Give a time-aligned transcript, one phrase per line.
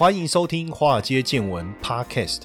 [0.00, 2.44] 欢迎收听《华尔街见闻》Podcast。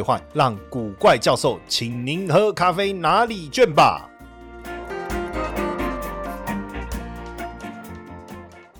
[0.00, 4.08] 兑换，让古怪教授请您喝咖啡拿礼券吧。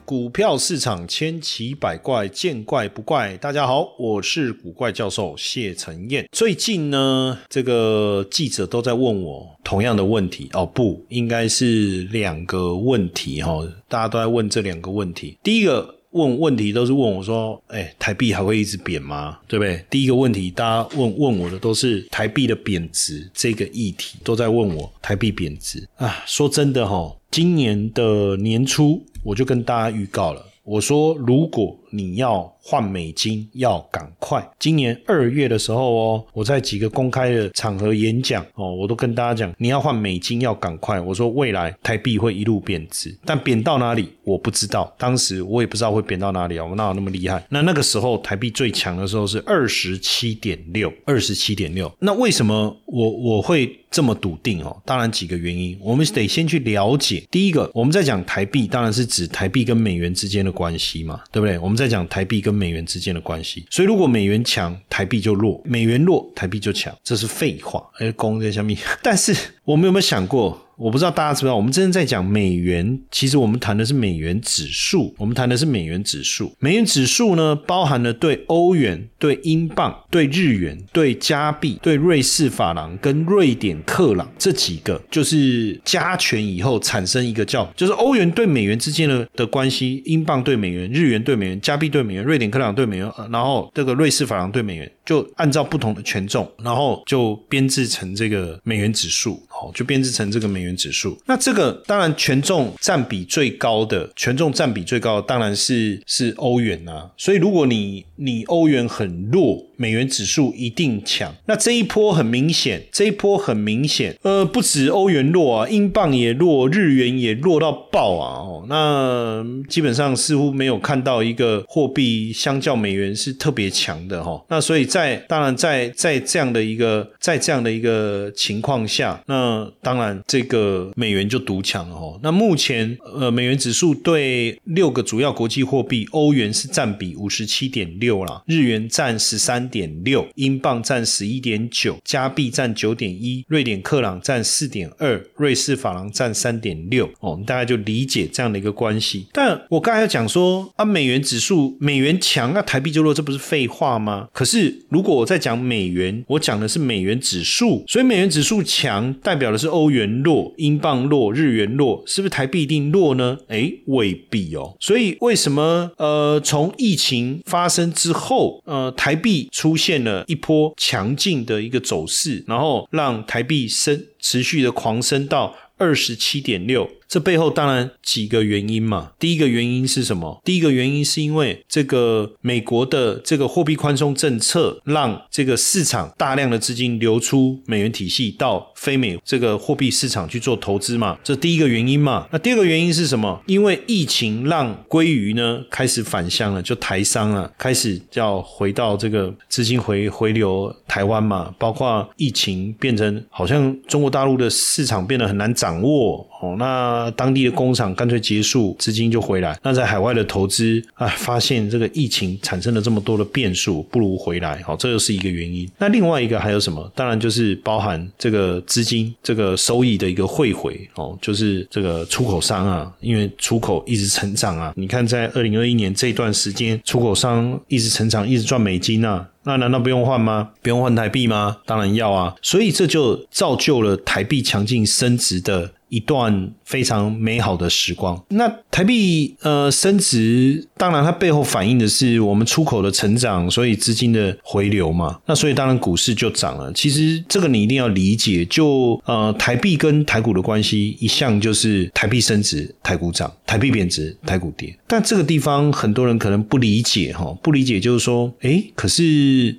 [0.06, 3.36] 股票市场千奇百怪，见怪不怪。
[3.36, 6.26] 大家好，我是古怪教授谢承彦。
[6.32, 15.36] 最近呢，这个记者都在问我同样的问题哦，不应该是两个问题哈，大家都在问这两个问题。
[15.42, 15.99] 第一个。
[16.10, 19.38] 问问题都是问我说：“哎，台币还会一直贬吗？
[19.46, 26.22] 对不对？”第一个问题，大家问问我的都是台币的贬值这个议题，都在问我台币贬值啊。
[26.26, 32.50] 说真的哈，今年的年初我就跟大家预告了，我说如果你要。
[32.62, 34.46] 换美金要赶快！
[34.58, 41.00] 今年二月的时候哦，我在几个公开的场合演讲哦，我都跟大家讲，你要换美金要赶快。
[41.00, 44.94] 我说未来台币会一路贬值，但贬到哪里我不知道。
[44.98, 47.42] 当时我也不知道会贬到哪里啊，我哪有那么厉害？
[47.48, 51.90] 那那个时候台币最强的时候是二十七点六，二十七点六。
[51.98, 54.76] 那为什么我我会这么笃定哦？
[54.84, 57.26] 当然几个原因，我们得先去了解。
[57.30, 61.58] 第一个，我们在讲台币，当然是指台币跟美元之间的关系嘛，对不对？
[61.58, 67.80] 我们在讲台币跟跟美元之间的关系，所以如果美元强，台币就弱；美元弱，台币就强，这是废话。
[68.00, 69.32] 哎，公在下面， 但是
[69.64, 70.60] 我们有没有想过？
[70.80, 75.14] 我不知道大家知不知道，我们真正在讲美元，其实我们谈的是美元指数。
[75.18, 76.50] 我们谈的是美元指数。
[76.58, 100.70] 美元指数呢，包含了对欧元、对英镑、对日元、对加币、对瑞士法郎跟瑞典克朗这几个，就是加权以后产生一个叫，就是欧元对美元之间的的关系，英镑对美元、日元对美元、加币对美元、瑞典克朗对美元，然后这个瑞士法郎对美元，就按照不同的权重，然后就编制成这个美元指数，好，就编制成这个美元。
[100.76, 107.10] 指数，那这个当然权重占比最高的，权重占比最高的当然是是欧元啊。
[107.18, 111.34] 所以如果你你欧元很弱，美元指数一定强。
[111.46, 118.38] 那这一波很明显，这一波很明显，呃，不止欧元弱啊，英镑也弱，日元也弱到爆啊。
[118.40, 124.44] 哦，那基本上似乎没有看到一个货币相较美元是特别强的哈。
[124.50, 130.88] 那所以在当然在在这样的一个在这样的一个情况下，那当然这个。
[130.96, 132.20] 美元就独强了哦。
[132.22, 147.08] 那目前呃，美元指数对六个主要国际货币，欧元是占比五十七点六啦，日元占十三点六，英镑占十一点九，加币占九点一，瑞典克朗占四点二，瑞士法郎占三点六。
[147.20, 149.26] 哦，你大概就理解这样的一个关系。
[149.32, 154.28] 但我刚才讲说啊，美元指数美元强，那台币就弱，这不是废话吗？
[154.32, 160.52] 可是如果我在讲美元，我讲的是美元指数，所以美元指数强代表的是欧元弱。
[160.56, 163.38] 英镑弱，日元弱，是不是台币一定弱呢？
[163.48, 164.76] 哎，未必哦。
[164.80, 176.90] 所以为什么呃，从疫情发生之后，呃，台币出现了一波强劲的一个走势，然后让台币升持续的狂升到二十七点六。
[177.10, 179.10] 这背后当然几个原因嘛。
[179.18, 180.40] 第一个原因是什么？
[180.44, 191.18] 第一个原因是因为这个美国的这个货币宽松政策，让这个市场大量的资金流出美元体系到非美这个货币市场去做投资嘛。
[191.24, 192.28] 这第一个原因嘛。
[192.30, 193.42] 那第二个原因是什么？
[193.46, 201.52] 因为疫情让鲑鱼呢开始返乡了，就台商了，开始要回到这个资金回回流台湾嘛。
[201.58, 206.54] 包括疫情变成好像中国大陆的市场变得很难掌握哦。
[206.56, 209.56] 那当地的工厂干脆结束，资金就回来。
[209.62, 214.60] 那在海外的投资啊，发现这个疫情产生了这么多的变数，不如回来。
[214.62, 215.70] 好，这又是一个原因。
[215.78, 216.90] 那另外一个还有什么？
[216.96, 220.76] 当然就是包含这个资金、这个收益的一个汇回。
[220.96, 224.72] 哦，就是这个出口商啊，因为出口一直成长啊。
[224.74, 229.28] 你看，在二零二一年这段时间，出口商一直成长，一直赚美金啊。
[229.44, 230.50] 那难道不用换吗？
[230.62, 231.58] 不用换台币吗？
[231.66, 232.34] 当然要啊。
[232.42, 235.72] 所以这就造就了台币强劲升值的。
[235.90, 238.24] 一段非常美好的时光。
[238.28, 245.18] 那台币呃升值，当然它背后反映的是我们出口的成长，所以资金的回流嘛。
[245.26, 246.72] 那所以当然股市就涨了。
[246.72, 254.72] 其实这个你一定要理解，就呃台币跟台股的关系，一向就是台币升值，台股涨；台币贬值，台股跌。
[254.86, 259.02] 但这个地方很多人可能不理解哈，不理解就是说，哎，可是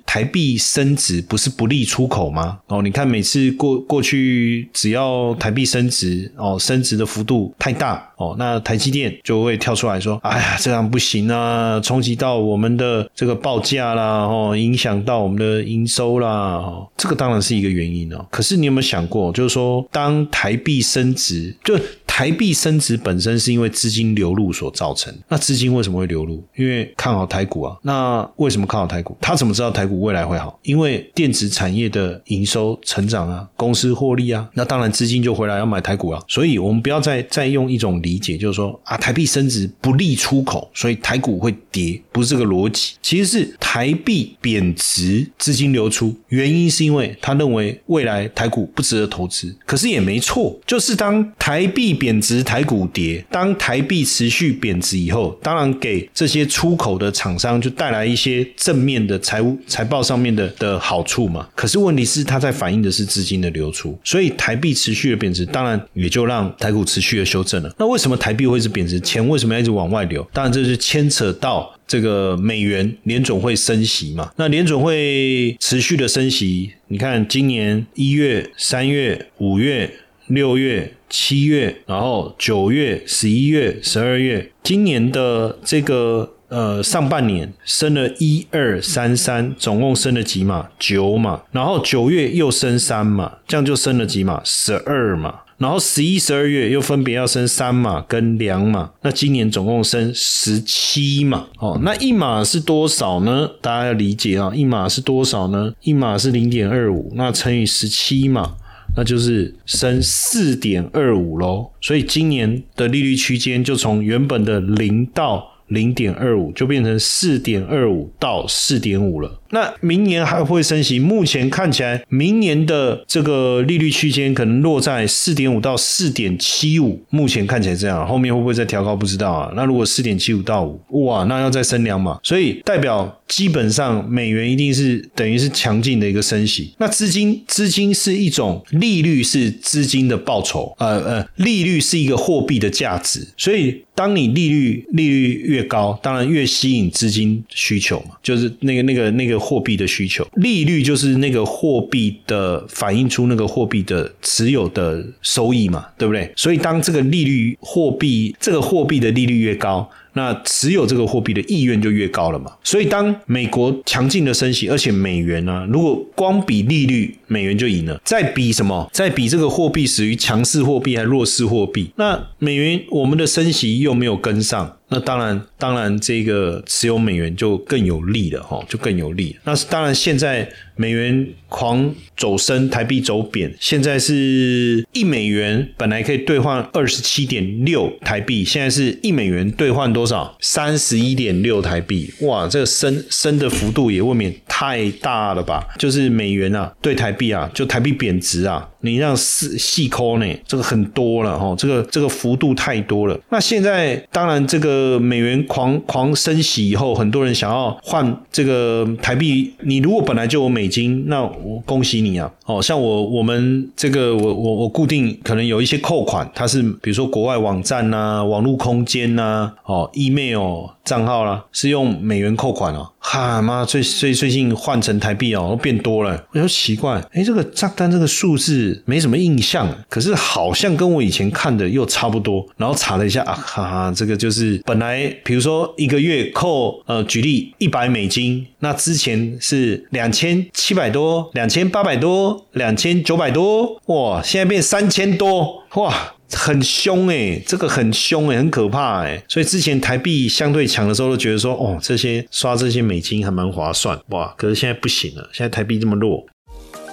[0.06, 2.58] 台币升值不是不利出口吗？
[2.68, 18.26] 哦，你看每次过过去，只要台币升值，哦，升值的幅度太大，哦，那台积电就会跳出来说，哎呀，这样不行啊，冲击到我们的这个报价啦，哦，影响到我们的营收啦，哦，这个当然是一个原因哦。
[18.30, 21.78] 可是你有没有想过，就是说，当台币升值，就
[22.22, 25.12] 台币升值本身是因为资金流入所造成。
[25.26, 26.40] 那资金为什么会流入？
[26.54, 27.76] 因为看好台股啊。
[27.82, 29.16] 那为什么看好台股？
[29.20, 30.56] 他怎么知道台股未来会好？
[30.62, 36.22] 因为电子产业的营收成长啊，公司获利啊，那当然资金就回来要买台股啊。
[36.28, 42.92] 所以我们不要再再用一种理解，就是说啊，台币升值不利出口，所以台股会跌，不是这个逻辑。
[43.02, 49.52] 其实是台币贬值，资金流出，原因是因为他认为未来台股不值得投资。
[49.66, 51.98] 可是也没错，就是当台币。
[52.02, 53.24] 贬贬值，台股跌。
[53.30, 61.48] 当台币持续贬值以后，当然给这些出口的厂商就带来一些正面的财务财报上面的的好处嘛。
[61.54, 67.74] 可是问题是，它在反映的是资金的流出，所以台币持续的贬值，当然也就让台股持续的修正了。
[67.78, 69.00] 那为什么台币会是贬值？
[69.00, 70.22] 钱为什么要一直往外流？
[70.34, 74.30] 当然这是牵扯到这个美元联总会升息嘛。
[74.36, 79.90] 那联总会持续的升息，你看今年一月、三月、五月。
[80.32, 90.70] 六月、七月，然后九月、十一月、十二月，今年的这个呃上半年升了一二三三，总共升了几码？
[90.78, 91.42] 九码。
[91.52, 94.40] 然后九月又升三码，这样就升了几码？
[94.42, 95.40] 十二码。
[95.58, 101.46] 然后十一、十二月又分别要升三码跟两码，那今年总共升十七码。
[101.58, 103.48] 哦，那一码是多少呢？
[103.60, 105.72] 大家要理解啊，一码是多少呢？
[105.82, 108.54] 一码是零点二五，那乘以十七码。
[108.94, 119.40] 那就是升四点二五喽，所以今年的利率区间就从原本的零到零点二五，就变成四点二五到四点五了。
[119.50, 120.98] 那明年还会升息？
[120.98, 127.02] 目前看起来，明年的这个利率区间可能落在四点五到四点七五。
[127.10, 128.96] 目前看起来这样，后面会不会再调高？
[128.96, 129.52] 不知道啊。
[129.54, 136.74] 那如果四点七五到五，哇，那要再升两码，所以代表基本上美元一定是等于是强劲的一个升息。
[136.78, 140.74] 那资金，资金是一种利率，是资金的报酬。
[140.78, 149.42] 呃呃，利率是一个货币的价值，所以当你利率利率越高，当然越吸引资金需求嘛，就是那个那个那个。
[149.42, 156.32] 货币的需求，利率就是那个货币的反映出那个货币的持有的收益嘛，对不对？
[156.36, 159.90] 所以当这个利率货币这个货币的利率越高。
[160.14, 168.00] 那持有这个货币的意愿就越高了嘛，所以当美国强劲的升息，而且美元呢，如果光比利率，美元就赢了。
[168.04, 168.88] 再比什么？
[168.92, 171.90] 再比这个货币属于强势货币还是弱势货币？
[171.96, 179.36] 那美元我们的升息又没有跟上，那当然，当然这个持有美元就更有利了哈，就更有利。
[179.44, 190.06] 那是当然，现在美元狂走升，台币走贬，现在是一美元本来可以兑换二十七点六台币，现在是一美元兑换多。
[190.06, 190.36] 少？
[190.40, 195.66] 三十一点六台币，哇，这个升升的幅度也未免太大了吧？
[195.78, 203.18] 就是美元啊，对台币啊，就台币贬值啊，你让细细抠呢，这个很多了哈，这个这个幅度太多了。
[203.30, 209.54] 那现在当然，这个美元狂狂升息以后，很多人想要换这个台币。
[209.60, 212.30] 你如果本来就有美金，那我恭喜你啊！
[212.44, 219.88] 哦，像我我们这个我我我固定可能有一些扣款，它是比如说国外网站呐、网络空间呐，哦。
[220.02, 222.88] email 账号啦，是用美元扣款哦。
[223.04, 226.24] 哈妈，最最最近换成台币哦，变多了。
[226.32, 232.46] 我就奇怪，哎，这个账单这个数字没什么印象，可是好像跟我以前看的又差不多。
[232.56, 246.14] 然后查了一下啊，哈哈，这个就是本来比如说一个月扣呃，举例一百美金，那之前是两千七百多、两千八百多、两千九百多，哇，现在变三千多，哇！
[246.32, 254.34] 很凶哎，这个很凶哎，很可怕哎，所以之前台币相对强的时候，都觉得说，哦，这些刷这些美金还蛮划算哇。
[254.36, 256.24] 可是现在不行了，现在台币这么弱。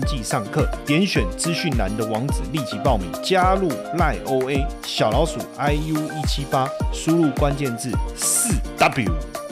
[0.00, 9.47] 记上课，点选资讯栏的网址立即报名，加入赖 OA 小老鼠 iu 一七八，输入关键字四 W。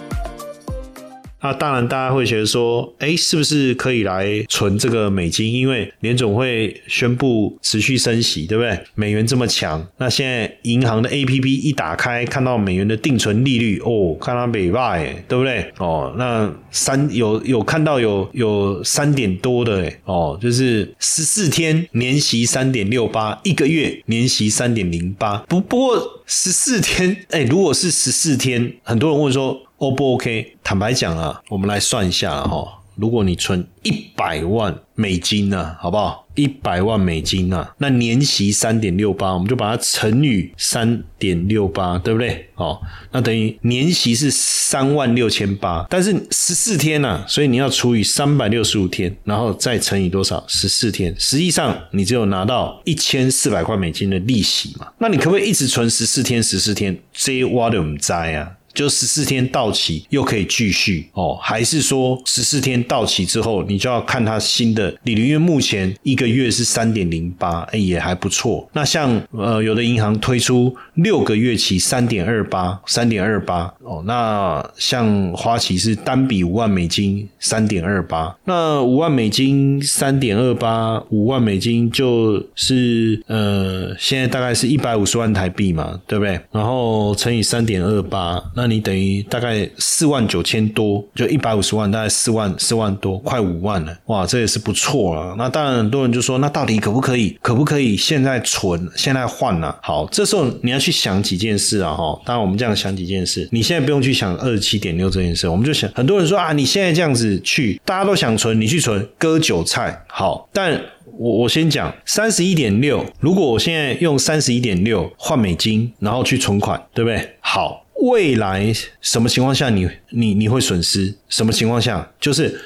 [1.47, 5.53] 那当然，大家会觉得说，哎，是不是可以来存这个美金？
[5.53, 8.76] 因为联总会宣布持续升息，对不对？
[8.97, 15.71] 美元这么强，那现在银行的 A P P 一打开，看到美元的定存利率，哦，看到美外，对不对？
[15.79, 25.37] 哦，那三有有看到有有三点多的，哎，哦，就是十四天年息三点六八，一个月年息三点零八。
[25.49, 29.62] 不不过十四天，哎，如果是十四天，很多人问说。
[29.78, 30.56] O 不 OK？
[30.64, 32.83] 坦白讲啊，我们来算一下哈。
[32.95, 36.26] 如果你存一百万美金呢，好不好？
[36.35, 42.49] 一百万美金啊，那年息三点六八，我们就把它乘以三点六八，对不对？
[42.54, 42.80] 哦，
[43.12, 50.42] 那等于年息是三万六千八，但是十四天呢，所以你要除以三百六十五天，然后再乘以多少？
[50.49, 54.88] 十四天，实际上你只有拿到一千四百块美金的利息嘛？
[54.99, 56.42] 那你可不可以一直存十四天？
[56.42, 58.52] 十四天，这挖的我们摘啊？
[58.76, 65.28] 就十四天到期又可以继续哦，还是说十四天到期之后你就要看它新的利率？
[65.28, 68.68] 因为目前一个月是三点零八，哎也还不错。
[68.75, 74.02] 那像呃有的银行推出六个月期三点二八，三点二八哦。
[74.06, 86.38] 那像花旗是单笔五万美金三点二八，那五万美金三点二八，五万美金就是呃现在大概是一百五十万台币嘛，对不对？
[86.52, 95.35] 然后乘以三点二八，那你等于大概四万九千多，就一百五十万，大概四万四万多，快五万了，哇，这也是不错了。
[95.38, 97.37] 那当然很多人就说，那到底可不可以？
[97.42, 99.75] 可不可以现在存，现在换呢？
[99.82, 102.20] 好，这时候你要去想几件事啊，哈。
[102.25, 110.80] 当然我们这样想几件事，你现在不用去想二十七点六这件事，我们就想，很多人说啊，你现在这样子去，大家都想存，你去存割韭菜，好，但
[111.18, 117.37] 我我先讲三十一点六，如果我现在用三十一点六换美金，然后去存款，对不对？
[117.40, 117.86] 好。
[118.03, 121.15] 未来什么情况下你你你会损失？
[121.29, 122.61] 什么情况下就是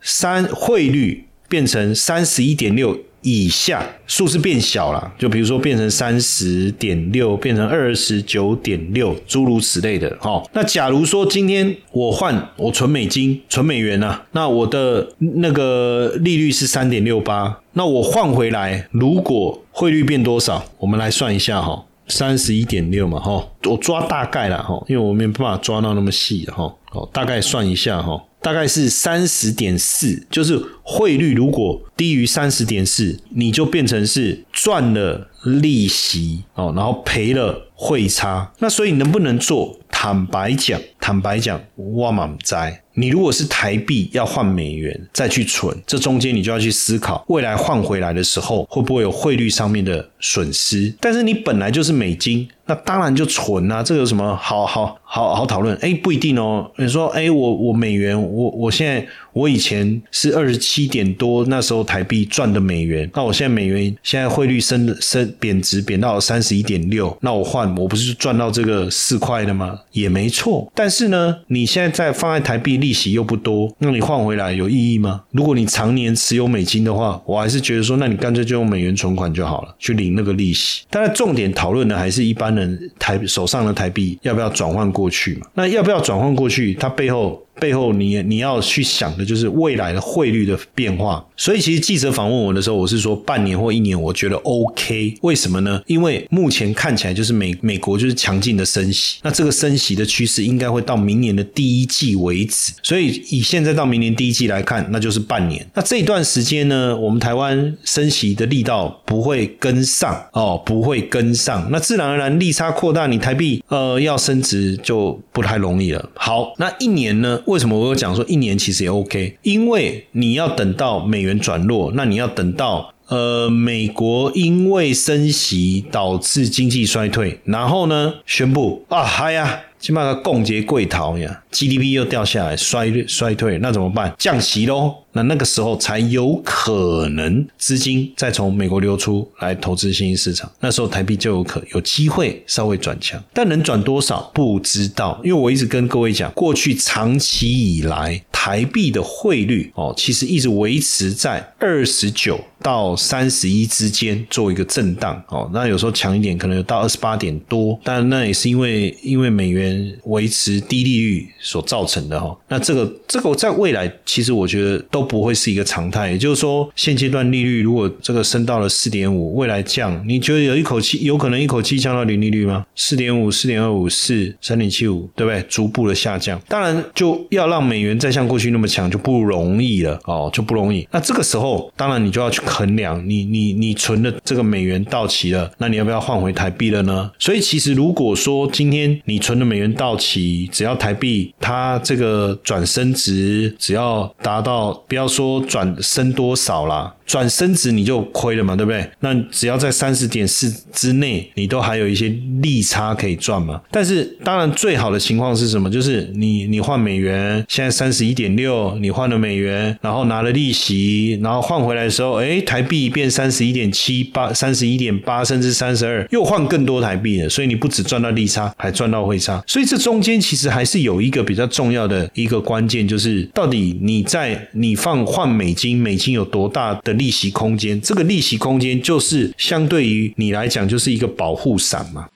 [0.00, 10.14] 三汇率变成三十一点六以下，数字变小了，就比如说变成三十点六，变成二十九点六，诸如此类的。
[10.20, 14.20] 哈，那假如说今天我换我存美金、存美元呢？
[14.32, 20.66] 那我的那个利率是三点六八，那我换回来，如果汇率变多少？
[20.80, 21.86] 我们来算一下哈。
[22.06, 39.78] 三十一点六嘛，哈，我抓大概了哈，因为我没办法抓到那么细哈，哦，大概算一下哈，大概是三十点四，就是汇率如果低于三十点四，你就变成是赚了利息哦，然后赔了汇差，那所以能不能做？
[39.90, 42.82] 坦白讲，坦白讲，我满在。
[42.94, 50.94] 你如果是台币要换美元再去存，这中间你就要去思考，未来换回来的时候会不会有汇率上面的损失？
[51.00, 52.48] 但是你本来就是美金。
[52.66, 55.76] 那当然就存啊，这个有什么好好好好讨论？
[55.82, 56.70] 哎，不一定哦。
[56.78, 69.78] 你说，哎，我我美元，我我现在我以前是二十七点多，那时候台币赚的美元，那我现在美元现在汇率升的升贬值贬到三十一点六，那我换我不是赚到这个四块的吗？
[69.92, 70.66] 也没错。
[70.74, 75.22] 但是呢，你现在在放在台币利息又不多，那你换回来有意义吗？
[75.32, 80.84] 如果你常年持有美金的话，我还是觉得说，那你干脆就用美元存款就好了，去领那个利息。
[80.90, 82.54] 当然，重点讨论的还是一般。
[82.54, 85.46] 人台手上的台币要不要转换过去嘛？
[85.54, 86.72] 那要不要转换过去？
[86.74, 87.43] 它背后。
[87.60, 95.14] 背后你你要去想的就是未来的汇率的变化，所以其实记者访问我的时候，我是说半年或一年，我觉得 OK。
[95.22, 95.80] 为什么呢？
[95.86, 102.72] 因为目前看起来就是美美国就是强劲的升息，那这个升息的趋势应该会到明年的第一季为止。
[102.82, 105.64] 所以以现在到明年第一季来看，那就是半年。
[105.74, 116.10] 那这段时间呢，我们台湾升息的力道不会跟上哦，不会跟上，那自然而然利差扩大，你台币呃要升值就不太容易了。
[116.14, 117.40] 好，那一年呢？
[117.46, 119.36] 为什么我有讲说一年其实也 OK？
[119.42, 129.60] 因为你要等到美元转弱，那你要等到呃美国因为升息导致经济衰退，然后呢宣布啊，嗨呀。
[129.84, 134.14] 起码个共结贵逃呀，GDP 又掉下来，衰衰退，那怎么办？
[134.18, 134.94] 降息喽。
[135.16, 145.20] 那那个时候才有可能资金再从美国流出来投资新兴市场，那时候台币就有可有机会稍微转强，但能转多少不知道。
[145.22, 155.48] 因为我一直跟各位讲，过去长期以来台币的汇率哦，其实一直维持在二十九到三十一之间做一个震荡哦。
[155.54, 159.73] 那有时候强一点，可能有到二十八点多，但那也是因为因为美元
[160.06, 162.36] 维持低利率所造成的哈。
[162.48, 165.04] 那这个这个在未来，其实我觉得都。
[165.04, 172.64] 不会是一个常态，也就是说，现阶段利率如果这个升到了四点五，未来降，你觉得有一口气有可能一口气降到零利率吗？
[172.74, 175.40] 四点五、四点二五、四、三点七五，对不对？
[175.46, 180.88] 逐步的下降，当然就要让美元再像过去那么强就不容易了哦，就不容易。
[180.90, 187.10] 那这个时候，当然你就要去衡量，你你你存的这个美元到期了，那你要不要换回台币了呢？
[187.18, 194.74] 所以其实如果说今天你存的美元到期，只要台币它这个转升值，只要达到。
[194.86, 196.94] 不要说转升多少啦。
[197.06, 198.88] 转升值你就亏了嘛，对不对？
[199.00, 202.08] 那只要在三十点四之内，你都还有一些
[202.40, 203.60] 利差可以赚嘛。
[203.70, 205.70] 但是当然最好的情况是什么？
[205.70, 217.28] 就是你你换美元，现在三十一点六，你换了美元，然后拿了利息，然后换回来的时候，哎，台币变三十一点七八、三十一点八，甚至三十二，又换更多台币了。
[217.28, 219.42] 所以你不止赚到利差，还赚到汇差。
[219.54, 226.92] 所以这中间其实还是有一个比较重要的一个关键，就是到底你在你放换美金，美金有多大的？
[226.94, 232.08] 利息空间，这个利息空间就是相对于你来讲就是一个保护伞嘛。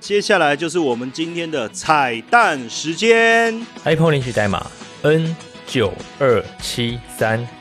[0.00, 3.54] 接下来就是我们今天的彩蛋时间
[3.84, 4.66] ，iPhone 领取代码
[5.02, 7.57] N 九二七三。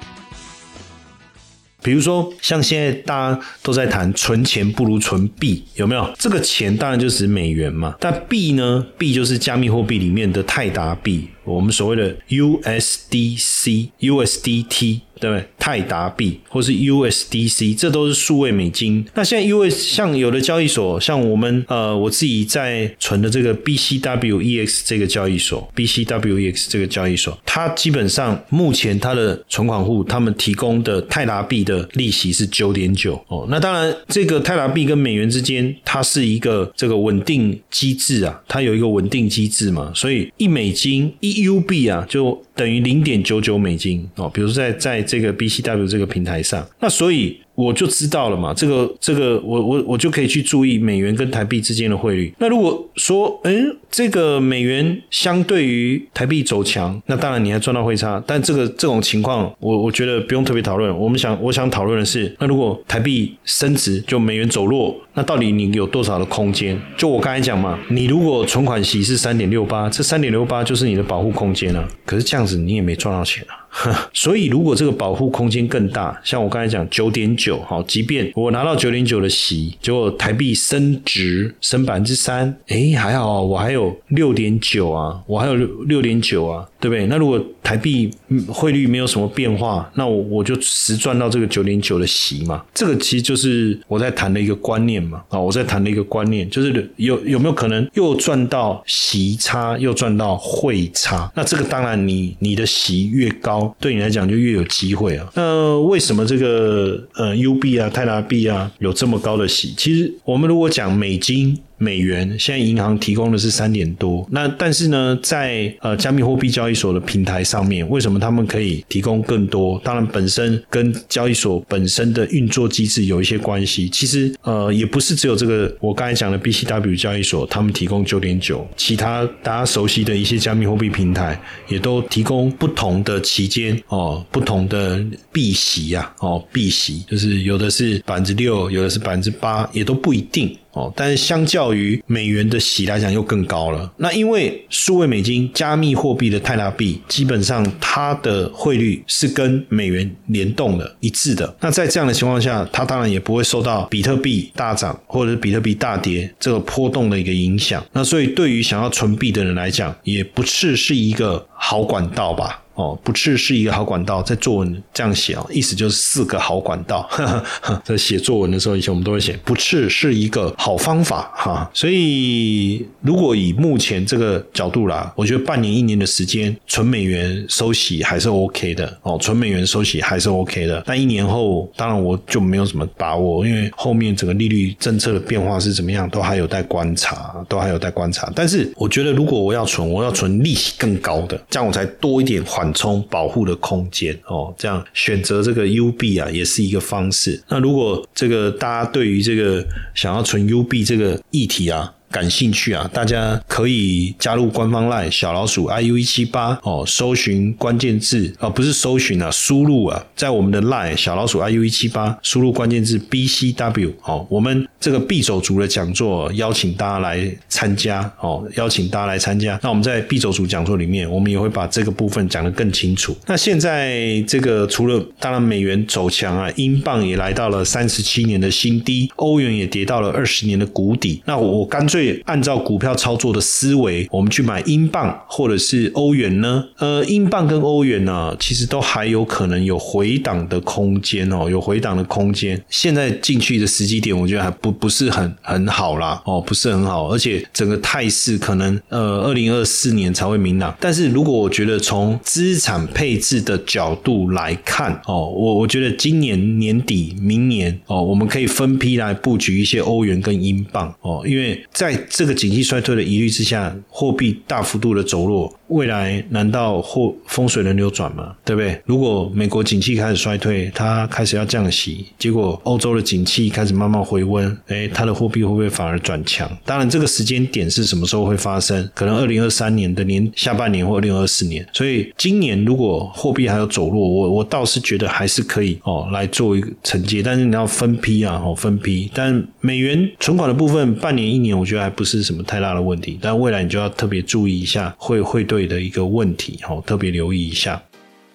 [1.84, 6.14] 比如说，像现在大家都在谈存钱不如存币，有没有？
[6.18, 8.86] 这个钱当然就是美元嘛，但币呢？
[8.98, 15.02] 币就是加密货币里面的泰达币，我们所谓的 USDC、USDT。
[15.20, 15.46] 对不对？
[15.58, 19.06] 泰达币或是 USDC，这都是数位美金。
[19.14, 33.46] 那现在因为像有的交易所，像我们呃我自己在存的这个 BCWEX 这个交易所，BCWEX 这个交易所，它基本上目前它的存款户他们提供的泰达币的利息是九点九哦。
[33.50, 44.32] 那当然，这个泰达币跟美元之间，它是一个这个稳定机制啊，它有一个稳定机制嘛，所以一美金一 UB 啊，就等于零点九九美金哦。
[44.34, 47.40] 比如在在这个 BCW 这个平台上，那所以。
[47.58, 52.32] 我就知道了嘛，这个这个我我我就可以去注意美元跟台币之间的汇率。
[52.38, 58.24] 那如果说，嗯，这个美元相对于台币走强，那当然你还赚到汇差。
[58.28, 60.96] 但这个这种情况，我我觉得不用特别讨论。
[60.96, 66.80] 我们想我想讨论的是，那如果台币升值，就美元走弱，那到底你有多少的空间？
[66.96, 71.88] 就我刚才讲嘛，你如果存款息是三点六八，这三点六八就是你的保护空间了。
[72.06, 73.57] 可是这样子你也没赚到钱啊。
[74.14, 87.06] 所以，如果这个保护空间更大，像我刚才讲九点九，好，即便我拿到九点九的息，结果台币升值升百分之三，哎，还好，我还有六点九啊，我还有六六点九啊，对不对？
[87.08, 88.10] 那如果台币
[88.48, 92.64] 汇率没有什么变化，那我我就实赚到这个九点九的息嘛。
[92.74, 101.32] 这个其实就是我在谈的一个观念嘛，啊，我在谈的一个观念，就是有有没有可能又赚到息差，又赚到汇差？
[101.36, 103.57] 那这个当然，你你的息越高。
[103.80, 105.30] 对你来讲就越有机会啊。
[105.36, 109.74] 那为什么这个呃 U 币啊、泰拉币啊有这么高的息？
[109.78, 111.58] 其实我们如果讲美金。
[111.78, 119.80] 美元现在银行提供的是三点多，那但是呢，在呃加密货币交易所的平台上面，为什么他们可以提供更多？
[119.84, 123.88] 当然本身跟交易所本身的运作机制有一些关系。
[123.90, 140.58] 其实呃也不是只有这个我刚才讲的 BCW 交易所，他们提供九点九，其他大家熟悉的一些加密货币平台也都提供不同的期间哦，不同的币息呀哦币息，就是有的是百分之六，有的是百分之八，也都不一定。
[140.78, 143.92] 哦，但是相较于美元的息来讲，又更高了。
[143.98, 151.56] 那因为数位美金、加密货币的泰拉币，基本上它的汇率是跟美元联动的、一致的。
[151.60, 157.84] 那在这样的情况下，它当然也不会受到比特币大涨或者是比特币大跌这个波动的一个影响。
[157.92, 162.62] 那所以对于想要存币的人来讲，也不是是一个好管道吧。
[162.78, 167.10] 哦，不赤是一个好管道，在作文这样写哦，意思就是四个好管道。
[167.84, 171.70] 在写作文的时候，以前我们都会写不赤是一个好方法哈。
[171.74, 180.84] 所以如果以目前这个角度啦，我觉得半年一年的时间纯美元收息还是 OK 的哦，纯美元收息还是 OK 的。
[180.86, 188.32] 但一年后，当然我就没有什么把握，因为后面整个利率政策的变化是怎么样，都还有待观察，都还有待观察。
[188.36, 194.54] 但是我觉得，如果我要存，我要存利息更高的，这样我才多一点还缓冲保护的空间哦。
[194.58, 197.42] 这样选择这个 UB 啊，也是一个方式。
[197.48, 219.60] 那如果这个大家对于这个想要存 UB 这个议题啊，感兴趣啊，大家可以加入官方 LINE 小老鼠 iu 一七八哦，搜寻关键字哦，不是搜寻啊，输入啊，在我们的 LINE 小老鼠 iu 一七八输入关键字 bcw 哦，我们这个必走族的讲座邀请大家来参加哦，邀请大家来参加。
[219.62, 223.16] 那我们在必走族讲座里面，我们也会把这个部分讲得更清楚。
[223.26, 231.22] 那现在这个除了当然美元走强啊，英镑也来到了三十七年的新低，欧元也跌到了二十年的谷底。
[231.26, 231.97] 那我干脆。
[232.26, 236.64] 按照股票操作的思维，我们去买英镑或者是欧元呢？
[236.78, 242.62] 呃，英镑跟欧元呢，其实都还有可能有回档的空间哦，有回档的空间。
[242.70, 250.76] 现在进去的时机点，我觉得还不不是很很好啦，哦，不是很好，而且整个态势可能呃，二零二四年才会明朗。
[250.80, 265.57] 但是如果我觉得从资产配置的角度来看，哦，我我觉得今年年底、明年哦，我们可以分批来布局一些欧元跟英镑哦，因为在在这个经济衰退的疑虑之下，货币大幅度的走弱。
[265.68, 268.36] 未来难道或风水轮流转吗？
[268.46, 268.82] 对不对？
[268.86, 276.50] 如果美国景气开始衰退，它开始要降息，结果欧洲的景气开始慢慢回温，哎，它的货币会不会反而转强？
[276.64, 278.90] 当然，这个时间点是什么时候会发生？
[278.94, 281.68] 可能二零二三年的年下半年或二零二四年。
[281.74, 289.12] 所以今年如果货币还有走弱，我我倒是觉得还是可以哦来做一个承接，但是你要分批啊，哦分批。
[289.14, 293.20] 但美元存款的部分，半年一年，我觉得还不是什么太大的问题。
[293.22, 295.57] 但未来你就要特别注意一下，会会对。
[295.66, 297.82] 的一个问题，哦，特别留意一下。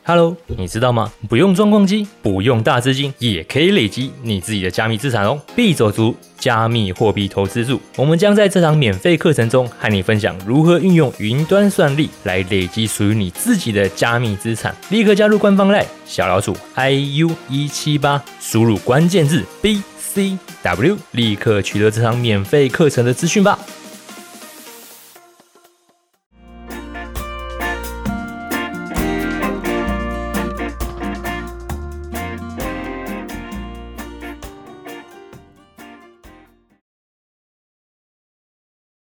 [0.05, 1.13] Hello，你知道吗？
[1.29, 5.41] 不用装矿机，不用大资金，也可以累积你自己的加密资产哦。
[5.55, 14.75] 币走足加密货币投资组，我们将在这场免费课程中和你分享如何运用云端算力来累积属于你自己的加密资产。
[14.91, 23.57] 立刻加入官方 l 小老鼠 iu 一七八，输入关键字 bcw，立刻取得这场免费课程的资讯吧。